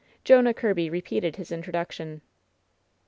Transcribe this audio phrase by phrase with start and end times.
[0.23, 2.21] Jonah Kirby repeated his introduction.